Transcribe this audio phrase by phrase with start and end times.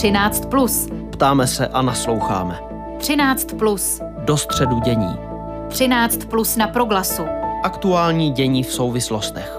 [0.00, 0.46] 13.
[0.46, 0.88] Plus.
[1.12, 2.60] Ptáme se a nasloucháme.
[2.98, 3.44] 13.
[3.58, 4.00] Plus.
[4.24, 5.16] Do středu dění.
[5.68, 6.24] 13.
[6.24, 7.22] Plus na proglasu.
[7.62, 9.58] Aktuální dění v souvislostech.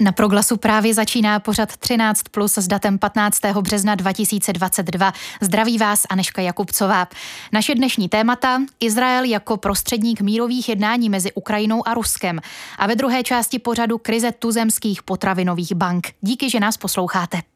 [0.00, 3.40] Na proglasu právě začíná pořad 13 plus s datem 15.
[3.60, 5.12] března 2022.
[5.40, 7.08] Zdraví vás Aneška Jakubcová.
[7.52, 12.40] Naše dnešní témata Izrael jako prostředník mírových jednání mezi Ukrajinou a Ruskem
[12.78, 16.08] a ve druhé části pořadu krize tuzemských potravinových bank.
[16.20, 17.55] Díky, že nás posloucháte.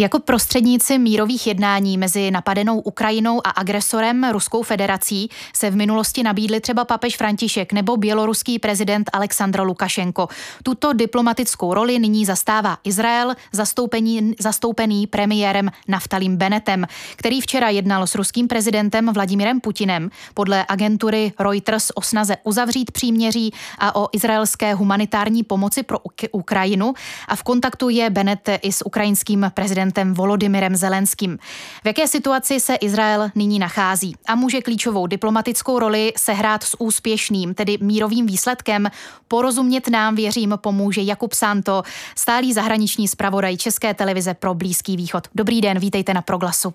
[0.00, 6.60] Jako prostředníci mírových jednání mezi napadenou Ukrajinou a agresorem Ruskou federací se v minulosti nabídli
[6.60, 10.28] třeba papež František nebo běloruský prezident Aleksandr Lukašenko.
[10.62, 18.14] Tuto diplomatickou roli nyní zastává Izrael, zastoupení, zastoupený premiérem Naftalím Benetem, který včera jednal s
[18.14, 25.42] ruským prezidentem Vladimírem Putinem podle agentury Reuters o snaze uzavřít příměří a o izraelské humanitární
[25.42, 25.98] pomoci pro
[26.32, 26.94] Ukrajinu
[27.28, 31.38] a v kontaktu je Benet i s ukrajinským prezidentem prezidentem Volodymyrem Zelenským.
[31.82, 37.54] V jaké situaci se Izrael nyní nachází a může klíčovou diplomatickou roli sehrát s úspěšným,
[37.54, 38.88] tedy mírovým výsledkem?
[39.28, 41.82] Porozumět nám, věřím, pomůže Jakub Santo,
[42.16, 45.28] stálý zahraniční zpravodaj České televize pro Blízký východ.
[45.34, 46.74] Dobrý den, vítejte na Proglasu.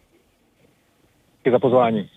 [1.44, 2.10] Děkuji za pozvání.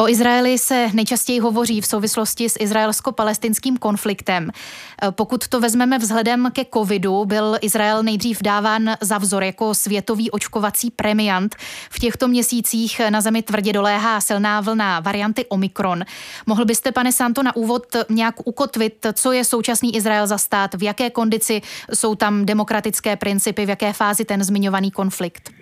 [0.00, 4.50] O Izraeli se nejčastěji hovoří v souvislosti s izraelsko-palestinským konfliktem.
[4.50, 10.30] E, pokud to vezmeme vzhledem ke covidu, byl Izrael nejdřív dáván za vzor jako světový
[10.30, 11.56] očkovací premiant.
[11.90, 16.04] V těchto měsících na zemi tvrdě doléhá silná vlna varianty Omikron.
[16.46, 20.82] Mohl byste, pane Santo, na úvod nějak ukotvit, co je současný Izrael za stát, v
[20.82, 21.62] jaké kondici
[21.94, 25.59] jsou tam demokratické principy, v jaké fázi ten zmiňovaný konflikt?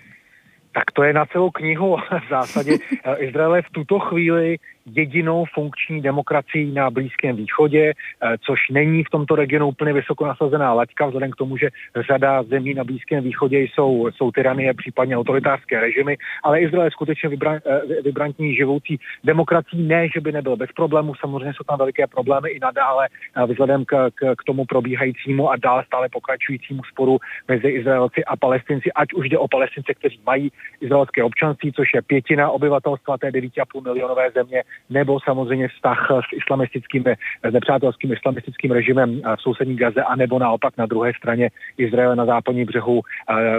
[0.79, 2.77] Tak to je na celou knihu v zásadě.
[3.17, 4.57] Izrael je v tuto chvíli
[4.95, 10.73] jedinou funkční demokracií na Blízkém východě, eh, což není v tomto regionu úplně vysoko nasazená
[10.73, 15.79] laťka, vzhledem k tomu, že řada zemí na Blízkém východě jsou, jsou tyranie, případně autoritářské
[15.79, 19.87] režimy, ale Izrael je skutečně vybran, eh, vybrantní živoucí demokracií.
[19.87, 23.85] Ne, že by nebyl bez problémů, samozřejmě jsou tam veliké problémy i nadále eh, vzhledem
[23.85, 27.17] k, k, k tomu probíhajícímu a dále stále pokračujícímu sporu
[27.47, 30.51] mezi Izraelci a Palestinci, ať už jde o Palestince, kteří mají
[30.81, 37.03] izraelské občanství, což je pětina obyvatelstva té 9,5 milionové země, nebo samozřejmě vztah s islamistickým,
[37.49, 42.65] s nepřátelským islamistickým režimem v sousední Gaze, anebo naopak na druhé straně Izraele na západním
[42.65, 43.01] břehu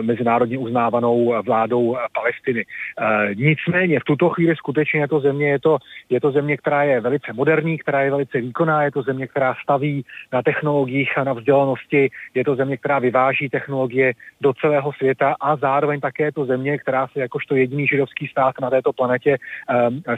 [0.00, 2.64] mezinárodně uznávanou vládou Palestiny.
[3.34, 5.78] Nicméně v tuto chvíli skutečně je to země, je to,
[6.10, 9.54] je to země, která je velice moderní, která je velice výkonná, je to země, která
[9.62, 15.36] staví na technologiích a na vzdělanosti, je to země, která vyváží technologie do celého světa
[15.40, 19.36] a zároveň také je to země, která se jakožto jediný židovský stát na této planetě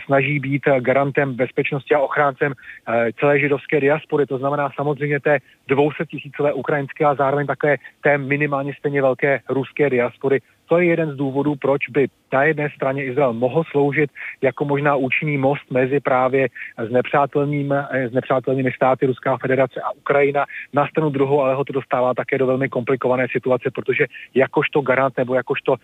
[0.07, 5.39] snaží být garantem bezpečnosti a ochráncem eh, celé židovské diaspory, to znamená samozřejmě té
[5.69, 10.41] 200 tisícové ukrajinské a zároveň také té minimálně stejně velké ruské diaspory,
[10.73, 14.11] to je jeden z důvodů, proč by na jedné straně Izrael mohl sloužit
[14.43, 16.49] jako možná účinný most mezi právě
[16.89, 20.45] s, nepřátelným, s nepřátelnými státy Ruská federace a Ukrajina.
[20.73, 25.17] Na stranu druhou ale ho to dostává také do velmi komplikované situace, protože jakožto garant
[25.17, 25.79] nebo jakožto uh,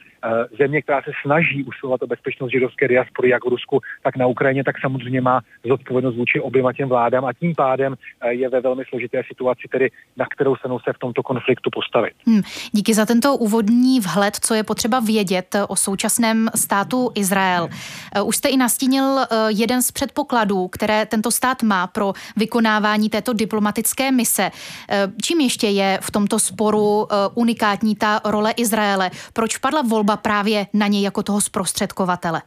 [0.59, 4.65] země, která se snaží usilovat o bezpečnost židovské diaspory jak v Rusku, tak na Ukrajině,
[4.65, 8.84] tak samozřejmě má zodpovědnost vůči oběma těm vládám a tím pádem uh, je ve velmi
[8.88, 12.12] složité situaci, tedy na kterou se se v tomto konfliktu postavit.
[12.26, 12.43] Hmm.
[12.72, 17.69] Díky za tento úvodní vhled, co je potřeba vědět o současném státu Izrael.
[18.15, 23.09] Eh, už jste i nastínil eh, jeden z předpokladů, které tento stát má pro vykonávání
[23.11, 24.50] této diplomatické mise.
[24.88, 29.11] Eh, čím ještě je v tomto sporu unikátní ta role Izraele?
[29.33, 32.43] Proč padla volba právě na něj jako toho zprostředkovatele?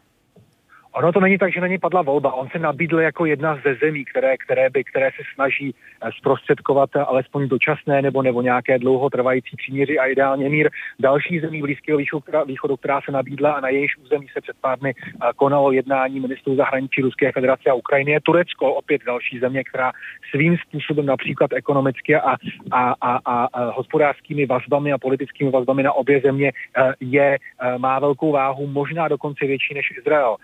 [0.93, 2.33] Ono to není tak, že na něj padla volba.
[2.33, 6.95] On se nabídl jako jedna ze zemí, které, které, by, které se snaží eh, zprostředkovat
[6.95, 10.69] alespoň dočasné nebo, nebo nějaké dlouhotrvající příměři a ideálně mír.
[10.99, 11.99] Další zemí Blízkého
[12.45, 16.19] východu, která se nabídla a na jejíž území se před pár dny eh, konalo jednání
[16.19, 19.91] ministrů zahraničí Ruské federace a Ukrajiny, je Turecko, opět další země, která
[20.31, 22.35] svým způsobem například ekonomicky a,
[22.71, 27.37] a, a, a, a hospodářskými vazbami a politickými vazbami na obě země eh, je,
[27.77, 30.35] má velkou váhu, možná dokonce větší než Izrael.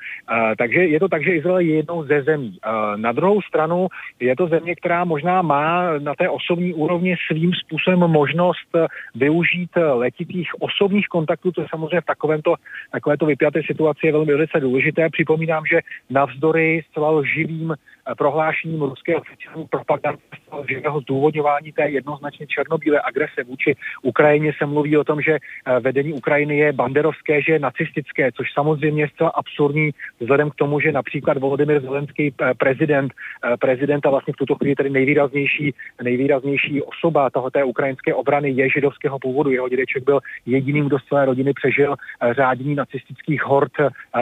[0.58, 2.58] Takže je to tak, že Izrael je jednou ze zemí.
[2.96, 3.88] Na druhou stranu
[4.20, 9.70] je to země, která možná má na té osobní úrovni svým způsobem možnost eh, využít
[9.76, 12.56] eh, letitých osobních kontaktů, to je samozřejmě v takovémto,
[12.92, 15.10] takovéto vypjaté situaci je velmi velice důležité.
[15.10, 15.80] Připomínám, že
[16.10, 20.22] navzdory zcela lživým eh, prohlášením ruské oficiální propagandy
[20.70, 26.14] živého zdůvodňování té jednoznačně černobílé agrese vůči Ukrajině se mluví o tom, že eh, vedení
[26.14, 30.92] Ukrajiny je banderovské, že je nacistické, což samozřejmě je zcela absurdní vzhledem k tomu, že
[30.92, 33.14] například Volodymyr Zelenský, eh, prezident,
[33.60, 35.74] prezident a vlastně v tuto chvíli tedy nejvýraznější,
[36.04, 39.52] nejvýraznější osoba toho té ukrajinské obrany je židovského původu.
[39.52, 41.96] Jeho dědeček byl jediným, kdo z celé rodiny přežil
[42.32, 43.72] řádění nacistických hord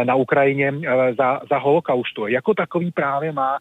[0.04, 0.74] na Ukrajině
[1.18, 2.28] za, za holokaustu.
[2.28, 3.58] Jako takový právě má,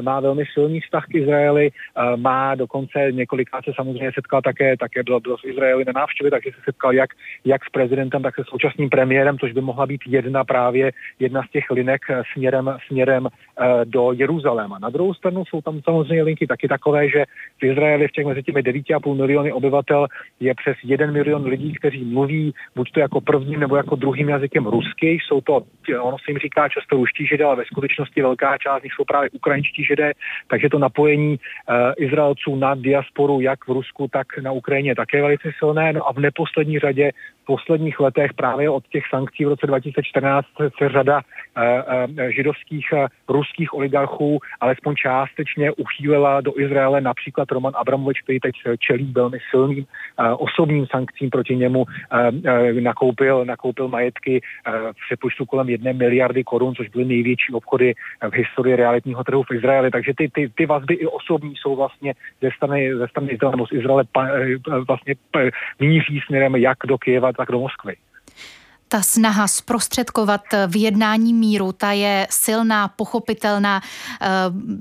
[0.00, 1.70] má velmi silný vztah k Izraeli,
[2.16, 6.50] má dokonce několikrát se samozřejmě setkal také, také byl, byl v Izraeli na návštěvě, takže
[6.50, 7.10] se setkal jak,
[7.44, 11.50] jak s prezidentem, tak se současným premiérem, což by mohla být jedna právě jedna z
[11.50, 12.02] těch linek
[12.32, 13.28] směrem, směrem
[13.84, 14.78] do Jeruzaléma.
[14.78, 17.24] Na druhou stranu jsou tam samozřejmě linky taky takové, že
[17.60, 20.06] v Izraeli v těch mezi těmi 9,5 miliony obyvatel
[20.40, 24.66] je přes 1 milion lidí, kteří mluví buď to jako prvním nebo jako druhým jazykem
[24.66, 25.18] rusky.
[25.26, 25.62] Jsou to,
[26.00, 29.04] ono se jim říká často ruští židé, ale ve skutečnosti velká část z nich jsou
[29.04, 30.12] právě ukrajinští židé,
[30.48, 35.50] takže to napojení uh, Izraelců na diasporu jak v Rusku, tak na Ukrajině také velice
[35.58, 35.92] silné.
[35.92, 37.12] No a v neposlední řadě
[37.44, 40.46] posledních letech právě od těch sankcí v roce 2014
[40.78, 47.72] se řada uh, uh, židovských uh, ruských oligarchů alespoň částečně uchýlila do Izraele například Roman
[47.76, 49.84] Abramovič, který teď čelí velmi silným
[50.38, 51.84] osobním sankcím proti němu,
[52.80, 54.40] nakoupil, nakoupil majetky
[54.92, 57.94] v přepočtu kolem jedné miliardy korun, což byly největší obchody
[58.30, 59.90] v historii realitního trhu v Izraeli.
[59.90, 63.72] Takže ty, ty, ty vazby i osobní jsou vlastně ze strany, ze strany Izraele, z
[63.72, 64.04] Izraele
[64.88, 65.14] vlastně
[65.80, 67.96] míří směrem jak do Kyjeva, tak do Moskvy
[68.92, 73.80] ta snaha zprostředkovat vyjednání míru, ta je silná, pochopitelná,
[74.20, 74.26] eh,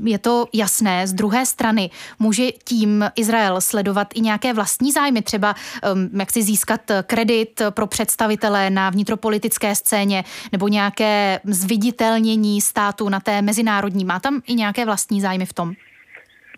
[0.04, 1.08] je to jasné.
[1.08, 1.90] Z druhé strany
[2.20, 5.88] může tím Izrael sledovat i nějaké vlastní zájmy, třeba eh,
[6.20, 13.42] jak si získat kredit pro představitele na vnitropolitické scéně nebo nějaké zviditelnění státu na té
[13.42, 14.06] mezinárodní.
[14.06, 15.74] Má tam i nějaké vlastní zájmy v tom?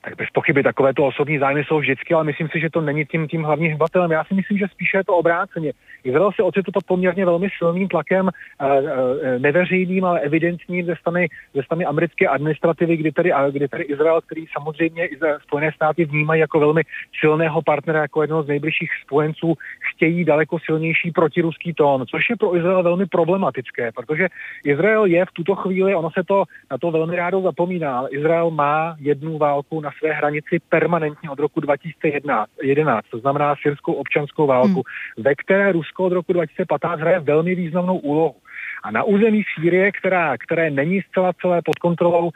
[0.03, 3.27] Tak bez pochyby takovéto osobní zájmy jsou vždycky, ale myslím si, že to není tím,
[3.27, 4.11] tím hlavním hbatelem.
[4.11, 5.73] Já si myslím, že spíše je to obráceně.
[6.03, 11.27] Izrael se ocitl to poměrně velmi silným tlakem, eh, eh, neveřejným, ale evidentním ze strany,
[11.53, 16.41] ze strany americké administrativy, kdy tady, kdy tady Izrael, který samozřejmě i Spojené státy vnímají
[16.41, 16.81] jako velmi
[17.19, 19.53] silného partnera, jako jednoho z nejbližších spojenců,
[19.93, 24.27] chtějí daleko silnější protiruský tón, což je pro Izrael velmi problematické, protože
[24.65, 28.51] Izrael je v tuto chvíli, ono se to na to velmi rádo zapomíná, ale Izrael
[28.51, 34.83] má jednu válku na své hranici permanentně od roku 2011, to znamená syrskou občanskou válku,
[34.83, 35.23] hmm.
[35.23, 38.35] ve které Rusko od roku 2015 hraje velmi významnou úlohu.
[38.83, 42.31] A na území Sýrie, která, které není zcela celé pod kontrolou uh,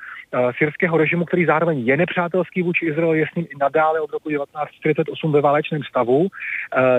[0.58, 4.30] syrského režimu, který zároveň je nepřátelský vůči Izraeli, je s ním i nadále od roku
[4.30, 6.28] 1948 ve válečném stavu, uh,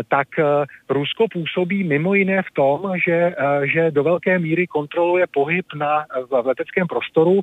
[0.09, 0.45] tak uh,
[0.89, 6.47] Rusko působí mimo jiné v tom, že, že do velké míry kontroluje pohyb na, v
[6.47, 7.41] leteckém prostoru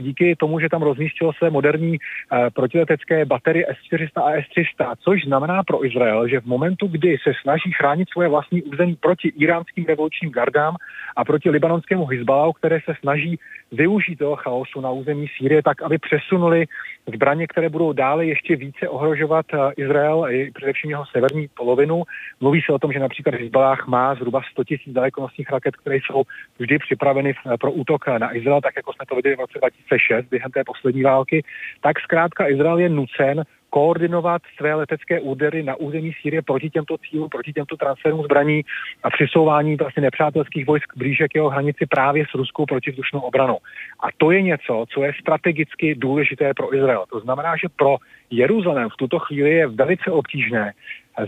[0.00, 5.62] díky tomu, že tam rozmístilo své moderní uh, protiletecké baterie S-400 a S-300, což znamená
[5.62, 10.30] pro Izrael, že v momentu, kdy se snaží chránit svoje vlastní území proti iránským revolučním
[10.30, 10.76] gardám
[11.16, 13.38] a proti libanonskému Hezbalahu, které se snaží
[13.72, 16.66] využít toho chaosu na území Sýrie tak, aby přesunuli
[17.14, 22.02] zbraně, které budou dále ještě více ohrožovat eh, Izrael a především jeho severní polovinu.
[22.40, 26.22] Mluví se o tom, že například Hezbalah má zhruba 100 tisíc dalekonosných raket, které jsou
[26.58, 30.26] vždy připraveny eh, pro útok na Izrael, tak jako jsme to viděli v roce 2006
[30.26, 31.44] během té poslední války.
[31.80, 33.44] Tak zkrátka Izrael je nucen
[33.76, 38.64] koordinovat své letecké údery na území Sýrie proti těmto cílům, proti těmto transferům zbraní
[39.02, 43.58] a přisouvání vlastně nepřátelských vojsk blíže k jeho hranici právě s ruskou protivzdušnou obranou.
[44.00, 47.04] A to je něco, co je strategicky důležité pro Izrael.
[47.12, 47.96] To znamená, že pro
[48.30, 50.72] Jeruzalém v tuto chvíli je velice obtížné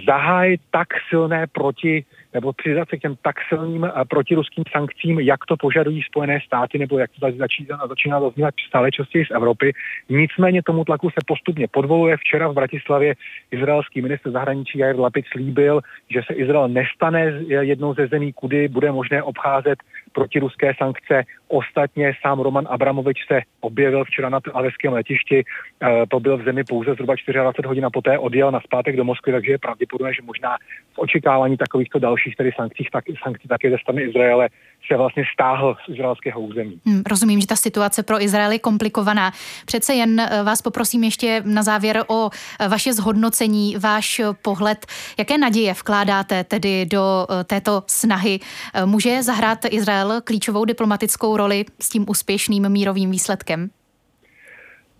[0.07, 2.05] zahájit tak silné proti
[2.35, 6.79] nebo přidat se k těm tak silným eh, protiruským sankcím, jak to požadují Spojené státy,
[6.79, 9.73] nebo jak to začíná, začíná zaznívat stále častěji z Evropy.
[10.09, 12.17] Nicméně tomu tlaku se postupně podvoluje.
[12.17, 13.15] Včera v Bratislavě
[13.51, 15.81] izraelský minister zahraničí Jair Lapid slíbil,
[16.11, 19.79] že se Izrael nestane jednou ze zemí, kudy bude možné obcházet
[20.13, 21.23] protiruské sankce.
[21.49, 26.65] Ostatně sám Roman Abramovič se objevil včera na aleském letišti, eh, to byl v zemi
[26.65, 30.23] pouze zhruba 24 hodin a poté odjel na zpátek do Moskvy, takže je pravděpodobné, že
[30.23, 30.57] možná
[30.95, 34.49] v očekávání takovýchto dalších tedy sankcí, tak, sankcí také ze strany Izraele
[34.91, 36.81] se vlastně stáhl z izraelského území.
[36.87, 39.33] Hmm, rozumím, že ta situace pro Izrael je komplikovaná.
[39.67, 44.87] Přece jen eh, vás poprosím ještě na závěr o eh, vaše zhodnocení, váš pohled.
[45.19, 48.41] Jaké naděje vkládáte tedy do této snahy?
[48.85, 53.71] Může zahrát Izrael klíčovou diplomatickou roli s tím úspěšným mírovým výsledkem?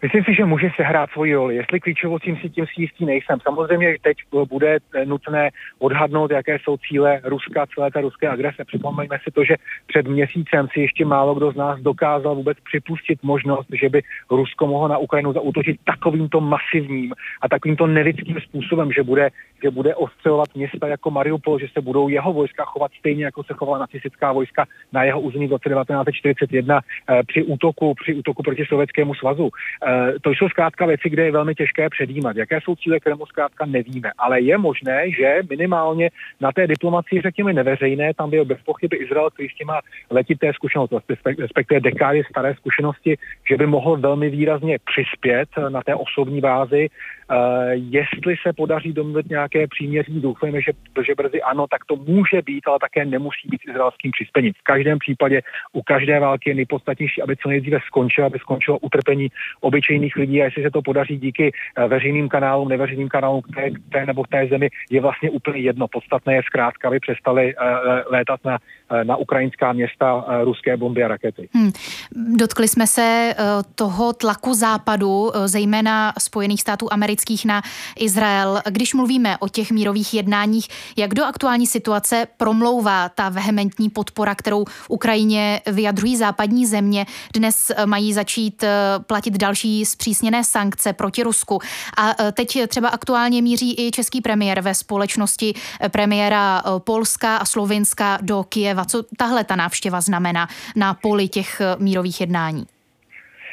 [0.03, 1.57] Myslím si, že může sehrát svoji roli.
[1.57, 3.39] Jestli klíčovou tím si tím si jistý nejsem.
[3.43, 4.17] Samozřejmě teď
[4.49, 8.65] bude nutné odhadnout, jaké jsou cíle Ruska, celé té ruské agrese.
[8.65, 13.23] Připomeňme si to, že před měsícem si ještě málo kdo z nás dokázal vůbec připustit
[13.23, 19.03] možnost, že by Rusko mohlo na Ukrajinu zautočit takovýmto masivním a takovýmto nelidským způsobem, že
[19.03, 19.31] bude,
[19.63, 23.55] že bude ostřelovat města jako Mariupol, že se budou jeho vojska chovat stejně, jako se
[23.55, 28.65] chovala nacistická vojska na jeho území v roce 1941 eh, při útoku, při útoku proti
[28.65, 29.51] Sovětskému svazu.
[29.89, 32.37] Eh, to jsou zkrátka věci, kde je velmi těžké předjímat.
[32.37, 34.11] Jaké jsou cíle Kremlu, zkrátka nevíme.
[34.19, 39.31] Ale je možné, že minimálně na té diplomaci, řekněme, neveřejné, tam byl bez pochyby Izrael,
[39.31, 39.81] který s těma
[40.11, 40.97] letité zkušenosti,
[41.39, 43.19] respektive dekády staré zkušenosti,
[43.51, 46.89] že by mohl velmi výrazně přispět na té osobní bázi.
[47.31, 47.37] Uh,
[47.73, 50.73] jestli se podaří domluvit nějaké příměří, doufejme, že,
[51.07, 54.53] že brzy ano, tak to může být, ale také nemusí být izraelským přispěním.
[54.53, 55.41] V každém případě
[55.73, 59.29] u každé války je nejpodstatnější, aby co nejdříve skončilo, aby skončilo utrpení
[59.79, 64.07] obyčejných lidí a jestli se to podaří díky eh, veřejným kanálům, neveřejným kanálům té, té
[64.07, 65.87] nebo té zemi, je vlastně úplně jedno.
[65.89, 67.63] Podstatné je zkrátka, aby přestali uh,
[68.13, 68.59] létat na,
[69.05, 71.49] na ukrajinská města ruské bomby a rakety.
[71.55, 71.73] Hmm.
[72.39, 73.35] Dotkli jsme se
[73.75, 77.63] toho tlaku západu, zejména Spojených států amerických na
[77.99, 78.61] Izrael.
[78.71, 84.65] Když mluvíme o těch mírových jednáních, jak do aktuální situace promlouvá ta vehementní podpora, kterou
[84.89, 87.07] Ukrajině vyjadřují západní země.
[87.35, 88.65] Dnes mají začít
[89.07, 91.59] platit další zpřísněné sankce proti Rusku.
[91.97, 97.37] A e, teď třeba aktuálně míří i český premiér ve společnosti e, premiéra e, Polska
[97.37, 98.85] a Slovinska do Kijeva.
[98.85, 102.78] Co tahle ta návštěva znamená na poli těch mírových jednání?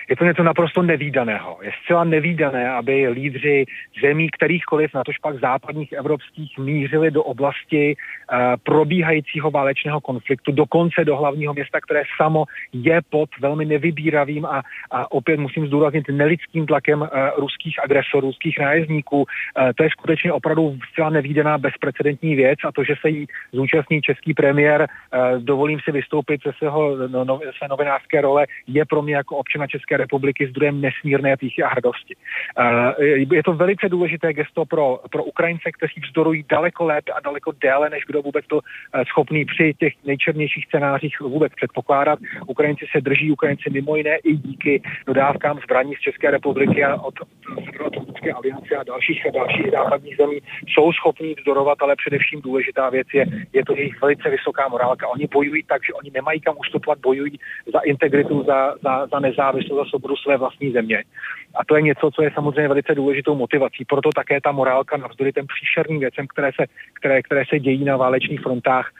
[0.10, 1.58] Je to něco naprosto nevýdaného.
[1.62, 3.66] Je zcela nevýdané, aby lídři
[4.02, 11.06] zemí kterýchkoliv, na tož pak západních evropských, mířili do oblasti uh, probíhajícího válečného konfliktu, dokonce
[11.06, 16.66] do hlavního města, které samo je pod velmi nevybíravým a, a opět musím zdůraznit nelidským
[16.66, 17.08] tlakem uh,
[17.38, 19.18] ruských agresorů, ruských nájezdníků.
[19.18, 19.26] Uh,
[19.76, 24.34] to je skutečně opravdu zcela nevýdaná bezprecedentní věc a to, že se jí zúčastní český
[24.34, 24.88] premiér,
[25.40, 29.68] dovolím si vystoupit ze svého no, no, své novinářské role, je pro mě jako občana
[29.68, 32.16] České České republiky zdrojem nesmírné píchy a hrdosti.
[32.60, 37.52] Eh, je to velice důležité gesto pro, pro Ukrajince, kteří vzdorují daleko lépe a daleko
[37.62, 42.20] déle, než kdo vůbec to eh, schopný při těch nejčernějších scénářích vůbec předpokládat.
[42.48, 47.14] Ukrajinci se drží, Ukrajinci mimo jiné i díky dodávkám zbraní z České republiky a od
[47.66, 53.08] Severoatlantické aliance a dalších a dalších západních zemí jsou schopní vzdorovat, ale především důležitá věc
[53.14, 55.08] je, je to jejich velice vysoká morálka.
[55.08, 57.40] Oni bojují tak, že oni nemají kam ustupovat, bojují
[57.74, 61.04] za integritu, za, za, za nezávislost, svobodu své vlastní země.
[61.56, 63.86] A to je něco, co je samozřejmě velice důležitou motivací.
[63.86, 67.98] Proto také ta morálka navzdory těm příšerným věcem, které se, které, které se dějí na
[67.98, 68.92] válečných frontách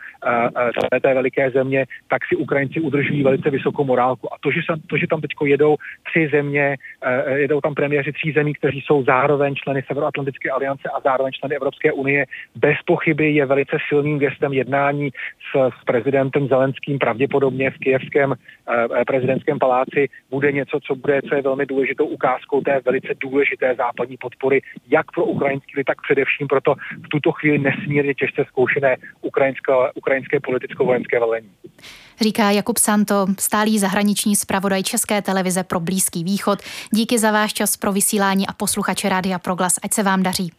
[0.80, 4.34] celé té veliké země, tak si Ukrajinci udržují velice vysokou morálku.
[4.34, 5.76] A to, že, se, to, že tam teď jedou
[6.10, 6.76] tři země,
[7.36, 11.92] jedou tam premiéři tří zemí, kteří jsou zároveň členy Severoatlantické aliance a zároveň členy Evropské
[11.92, 18.34] unie, bez pochyby je velice silným gestem jednání s, s prezidentem Zelenským pravděpodobně v kijevském
[19.08, 24.18] prezidentském paláci bude něco, co bude, co je velmi důležitou ukázkou té velice důležité západní
[24.18, 29.74] podpory, jak pro ukrajinský tak především pro to v tuto chvíli nesmírně těžce zkoušené ukrajinské
[30.40, 31.50] politicko-vojenské velení.
[32.22, 36.60] Říká Jakub Santo, stálý zahraniční zpravodaj České televize pro Blízký východ.
[36.92, 39.80] Díky za váš čas pro vysílání a posluchače Rádia Proglas.
[39.84, 40.52] Ať se vám daří.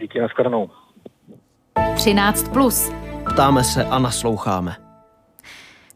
[0.00, 0.70] Díky, nashledanou.
[1.96, 2.48] 13.
[2.48, 2.90] Plus.
[3.32, 4.89] Ptáme se a nasloucháme.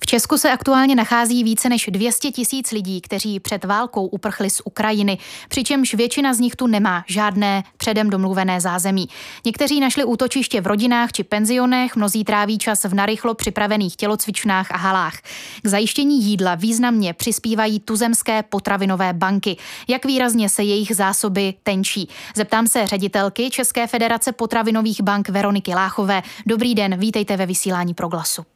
[0.04, 4.60] V Česku se aktuálně nachází více než 200 tisíc lidí, kteří před válkou uprchli z
[4.64, 5.18] Ukrajiny,
[5.48, 9.08] přičemž většina z nich tu nemá žádné předem domluvené zázemí.
[9.44, 14.76] Někteří našli útočiště v rodinách či penzionech, mnozí tráví čas v narychlo připravených tělocvičnách a
[14.76, 15.20] halách.
[15.62, 19.56] K zajištění jídla významně přispívají tuzemské potravinové banky.
[19.88, 22.08] Jak výrazně se jejich zásoby tenčí?
[22.36, 26.22] Zeptám se ředitelky České federace potravinových bank Veroniky Láchové.
[26.46, 28.53] Dobrý den, vítejte ve vysílání Proglasu.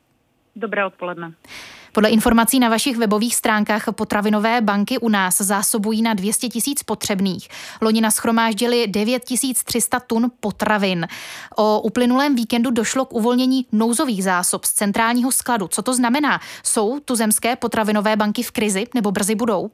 [0.59, 1.33] Dobré odpoledne.
[1.93, 7.49] Podle informací na vašich webových stránkách potravinové banky u nás zásobují na 200 tisíc potřebných.
[7.83, 11.07] Loni naschromáždili 9300 tun potravin.
[11.57, 15.69] O uplynulém víkendu došlo k uvolnění nouzových zásob z centrálního skladu.
[15.69, 16.39] Co to znamená?
[16.65, 19.71] Jsou tuzemské potravinové banky v krizi nebo brzy budou?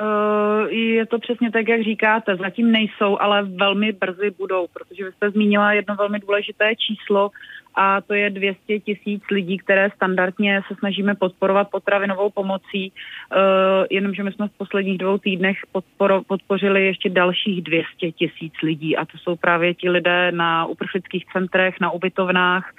[0.00, 2.36] Eh, je to přesně tak, jak říkáte.
[2.36, 7.30] Zatím nejsou, ale velmi brzy budou, protože vy jste zmínila jedno velmi důležité číslo
[7.74, 14.22] a to je 200 tisíc lidí, které standardně se snažíme podporovat potravinovou pomocí, uh, jenomže
[14.22, 18.96] my jsme v posledních dvou týdnech podporo, podpořili ještě dalších 200 tisíc lidí.
[18.96, 22.70] A to jsou právě ti lidé na uprchlických centrech, na ubytovnách,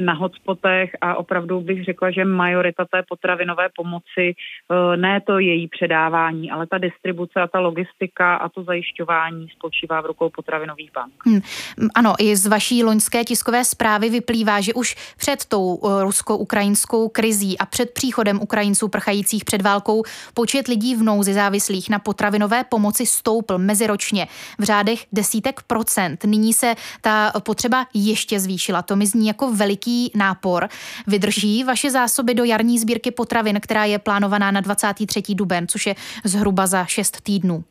[0.00, 4.34] na hotspotech a opravdu bych řekla, že majorita té potravinové pomoci,
[4.68, 10.00] uh, ne to její předávání, ale ta distribuce a ta logistika a to zajišťování spočívá
[10.00, 11.12] v rukou potravinových bank.
[11.26, 11.40] Hmm.
[11.94, 17.58] Ano, i z vaší loňské tiskové zprávy vyplývá, že už před tou eh, rusko-ukrajinskou krizí
[17.58, 20.02] a před příchodem Ukrajinců prchajících před válkou
[20.34, 24.26] počet lidí v nouzi závislých na potravinové pomoci stoupl meziročně
[24.58, 26.24] v řádech desítek procent.
[26.24, 28.82] Nyní se ta potřeba ještě zvýšila.
[28.82, 29.79] To mi zní jako veliký
[30.14, 30.68] nápor.
[31.06, 35.22] Vydrží vaše zásoby do jarní sbírky potravin, která je plánovaná na 23.
[35.34, 35.94] duben, což je
[36.24, 37.64] zhruba za 6 týdnů?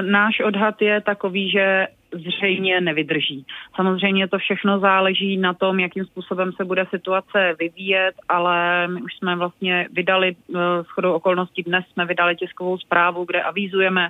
[0.00, 1.86] Náš odhad je takový, že
[2.16, 3.44] zřejmě nevydrží.
[3.76, 9.16] Samozřejmě to všechno záleží na tom, jakým způsobem se bude situace vyvíjet, ale my už
[9.16, 14.08] jsme vlastně vydali, eh, shodou okolností dnes jsme vydali tiskovou zprávu, kde avízujeme,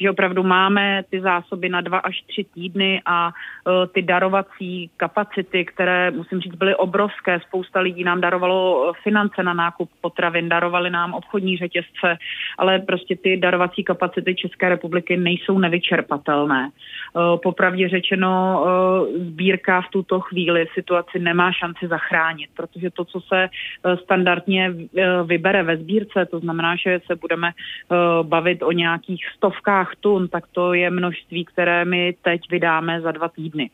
[0.00, 5.64] že opravdu máme ty zásoby na dva až tři týdny a eh, ty darovací kapacity,
[5.64, 7.40] které musím říct byly obrovské.
[7.40, 12.18] Spousta lidí nám darovalo finance na nákup potravin, darovali nám obchodní řetězce,
[12.58, 19.90] ale prostě ty darovací kapacity České republiky nejsou nevyčerpatelné eh, popravdě řečeno eh, sbírka v
[19.90, 25.76] tuto chvíli situaci nemá šanci zachránit, protože to, co se eh, standardně eh, vybere ve
[25.76, 27.52] sbírce, to znamená, že se budeme
[28.22, 33.28] bavit o nějakých stovkách tun, tak to je množství, které my teď vydáme za dva
[33.28, 33.70] týdny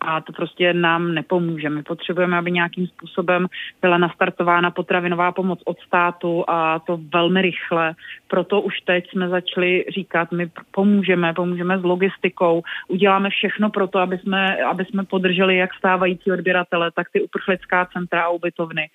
[0.00, 1.70] a to prostě nám nepomůže.
[1.70, 3.46] My potřebujeme, aby nějakým způsobem
[3.82, 7.94] byla nastartována potravinová pomoc od státu a to velmi rychle.
[8.28, 13.98] Proto už teď jsme začali říkat, my pomůžeme, pomůžeme s logistikou, uděláme všechno pro to,
[13.98, 18.88] aby jsme, aby jsme podrželi jak stávající odběratele, tak ty uprchlická centra a ubytovny.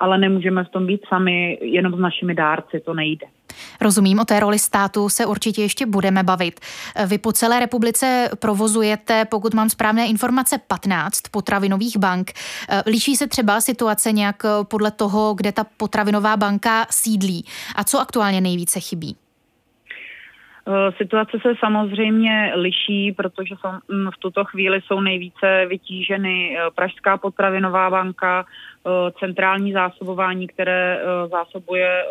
[0.00, 3.26] Ale nemůžeme v tom být sami jenom s našimi dárci, to nejde.
[3.80, 6.60] Rozumím, o té roli státu se určitě ještě budeme bavit.
[7.06, 12.32] Vy po celé republice provozujete, pokud mám správné informace, 15 potravinových bank.
[12.86, 17.44] Liší se třeba situace nějak podle toho, kde ta potravinová banka sídlí?
[17.76, 19.16] A co aktuálně nejvíce chybí?
[20.68, 26.70] Eh, situace se samozřejmě liší, protože jsou, mm, v tuto chvíli jsou nejvíce vytíženy eh,
[26.74, 32.04] Pražská potravinová banka, eh, centrální zásobování, které zásobuje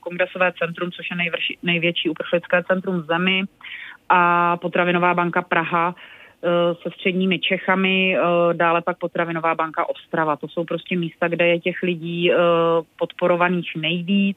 [0.00, 3.42] kongresové centrum, což je nejvrši, největší uprchlické centrum v zemi,
[4.08, 5.94] a potravinová banka Praha,
[6.82, 8.16] se středními Čechami,
[8.52, 10.36] dále pak potravinová banka Ostrava.
[10.36, 12.30] To jsou prostě místa, kde je těch lidí
[12.98, 14.36] podporovaných nejvíc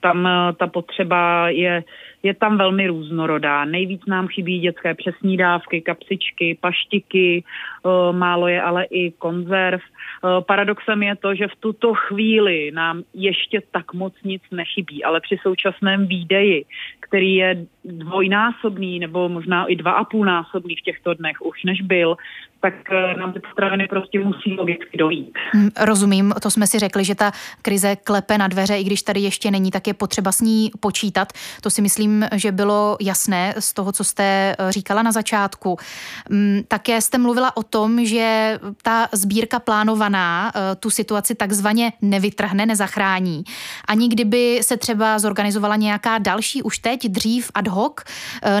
[0.00, 1.84] tam eh, ta potřeba je,
[2.22, 3.64] je tam velmi různorodá.
[3.64, 9.80] Nejvíc nám chybí dětské přesní dávky, kapsičky, paštiky, eh, málo je ale i konzerv.
[9.80, 15.20] Eh, paradoxem je to, že v tuto chvíli nám ještě tak moc nic nechybí, ale
[15.20, 16.64] při současném výdeji,
[17.00, 21.82] který je dvojnásobný nebo možná i dva a půl násobný v těchto dnech už než
[21.82, 22.16] byl,
[22.60, 25.32] tak eh, nám ty potraviny prostě musí logicky dojít.
[25.54, 29.20] Hm, rozumím, to jsme si řekli, že ta krize klepe na dveře, i když tady
[29.20, 31.32] ještě není, tak je potřeba s ní počítat.
[31.60, 35.76] To si myslím, že bylo jasné z toho, co jste eh, říkala na začátku.
[36.30, 42.66] Hm, také jste mluvila o tom, že ta sbírka plánovaná eh, tu situaci takzvaně nevytrhne,
[42.66, 43.44] nezachrání.
[43.88, 47.92] Ani kdyby se třeba zorganizovala nějaká další už teď, dřív ad hoc,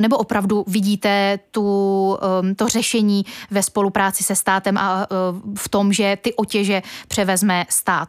[0.00, 2.18] nebo opravdu vidíte tu,
[2.56, 5.06] to řešení ve spolu spolupráci se státem a e,
[5.58, 8.08] v tom, že ty otěže převezme stát?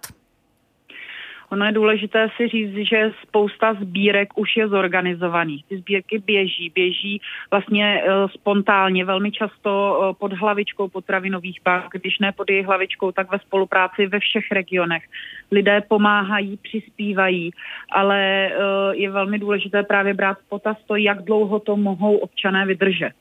[1.52, 5.65] Ono je důležité si říct, že spousta sbírek už je zorganizovaných.
[5.65, 12.20] Ty sbírky běží, běží vlastně uh, spontánně, velmi často uh, pod hlavičkou potravinových bank, když
[12.20, 15.04] ne pod jejich hlavičkou, tak ve spolupráci ve všech regionech.
[15.52, 17.52] Lidé pomáhají, přispívají,
[17.92, 18.50] ale
[18.94, 23.13] je velmi důležité právě brát potaz to, jak dlouho to mohou občané vydržet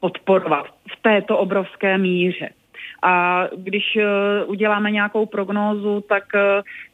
[0.00, 2.48] podporovat v této obrovské míře.
[3.02, 6.40] A když uh, uděláme nějakou prognózu, tak uh,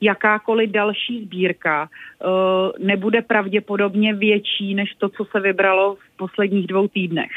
[0.01, 2.31] jakákoliv další sbírka uh,
[2.79, 7.31] nebude pravděpodobně větší než to, co se vybralo v posledních dvou týdnech.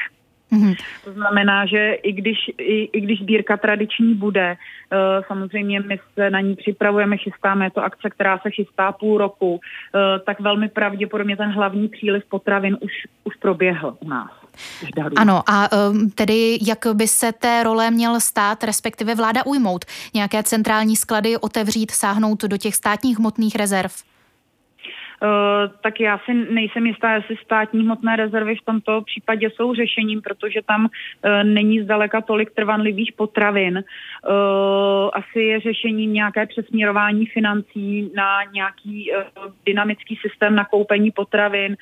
[0.52, 0.76] Mm-hmm.
[1.04, 6.30] To znamená, že i když, i, i když sbírka tradiční bude, uh, samozřejmě my se
[6.30, 9.60] na ní připravujeme, chystáme, je to akce, která se chystá půl roku, uh,
[10.26, 12.92] tak velmi pravděpodobně ten hlavní příliv potravin už,
[13.24, 14.49] už proběhl u nás.
[15.16, 19.86] Ano, a um, tedy jak by se té role měl stát, respektive vláda ujmout?
[20.14, 23.92] Nějaké centrální sklady otevřít, sáhnout do těch státních hmotných rezerv?
[25.82, 30.60] Tak já si nejsem jistá, jestli státní hmotné rezervy v tomto případě jsou řešením, protože
[30.66, 30.90] tam
[31.44, 33.84] není zdaleka tolik trvanlivých potravin.
[35.14, 39.12] Asi je řešením nějaké přesměrování financí na nějaký
[39.66, 41.78] dynamický systém nakoupení potravin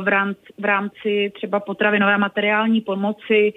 [0.00, 3.52] v rámci, v rámci třeba potravinové materiální pomoci.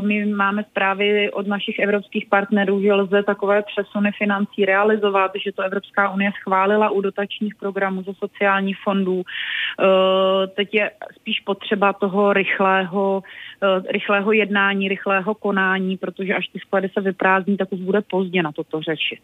[0.00, 5.62] My máme zprávy od našich evropských partnerů, že lze takové přesuny financí realizovat, že to
[5.62, 9.22] Evropská unie schválila u dotačních programů ze sociálních fondů.
[9.22, 13.22] Eh, teď je spíš potřeba toho rychlého,
[13.62, 18.42] eh, rychlého jednání, rychlého konání, protože až ty sklady se vyprázdní, tak už bude pozdě
[18.42, 19.20] na toto řešit.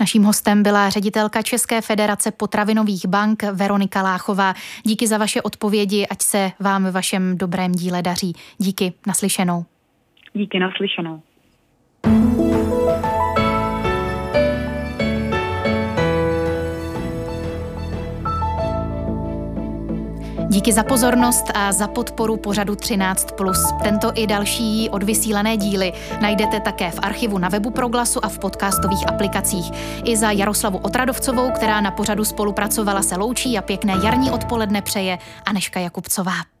[0.00, 4.54] Naším hostem byla ředitelka České federace potravinových bank Veronika Láchová.
[4.82, 8.32] Díky za vaše odpovědi, ať se vám ve vašem dobrém díle daří.
[8.58, 9.64] Díky, naslyšenou.
[10.32, 11.22] Díky, naslyšenou.
[20.54, 23.82] Díky za pozornost a za podporu pořadu 13+.
[23.82, 29.08] Tento i další odvysílané díly najdete také v archivu na webu Proglasu a v podcastových
[29.08, 29.70] aplikacích.
[30.04, 35.18] I za Jaroslavu Otradovcovou, která na pořadu spolupracovala, se loučí a pěkné jarní odpoledne přeje
[35.46, 36.53] Aneška Jakubcová.